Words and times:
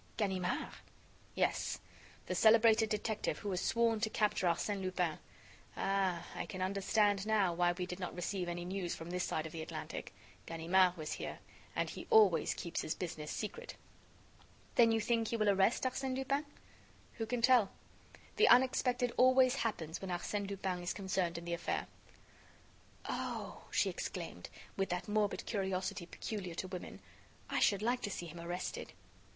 "Ganimard?" 0.17 0.71
"Yes, 1.35 1.79
the 2.25 2.33
celebrated 2.33 2.89
detective 2.89 3.37
who 3.37 3.51
has 3.51 3.61
sworn 3.61 3.99
to 3.99 4.09
capture 4.09 4.47
Arsène 4.47 4.81
Lupin. 4.81 5.19
Ah! 5.77 6.25
I 6.35 6.47
can 6.47 6.59
understand 6.63 7.27
now 7.27 7.53
why 7.53 7.73
we 7.73 7.85
did 7.85 7.99
not 7.99 8.15
receive 8.15 8.49
any 8.49 8.65
news 8.65 8.95
from 8.95 9.11
this 9.11 9.23
side 9.23 9.45
of 9.45 9.51
the 9.51 9.61
Atlantic. 9.61 10.11
Ganimard 10.47 10.97
was 10.97 11.11
here! 11.13 11.37
and 11.75 11.87
he 11.91 12.07
always 12.09 12.55
keeps 12.55 12.81
his 12.81 12.95
business 12.95 13.29
secret." 13.29 13.75
"Then 14.73 14.91
you 14.91 14.99
think 14.99 15.27
he 15.27 15.37
will 15.37 15.49
arrest 15.49 15.83
Arsène 15.83 16.15
Lupin?" 16.15 16.45
"Who 17.19 17.27
can 17.27 17.43
tell? 17.43 17.69
The 18.37 18.47
unexpected 18.47 19.11
always 19.17 19.57
happens 19.57 20.01
when 20.01 20.09
Arsène 20.09 20.49
Lupin 20.49 20.79
is 20.81 20.93
concerned 20.95 21.37
in 21.37 21.45
the 21.45 21.53
affair." 21.53 21.85
"Oh!" 23.07 23.65
she 23.69 23.87
exclaimed, 23.91 24.49
with 24.75 24.89
that 24.89 25.07
morbid 25.07 25.45
curiosity 25.45 26.07
peculiar 26.07 26.55
to 26.55 26.67
women, 26.67 27.01
"I 27.51 27.59
should 27.59 27.83
like 27.83 28.01
to 28.01 28.09
see 28.09 28.25
him 28.25 28.39
arrested." 28.39 28.93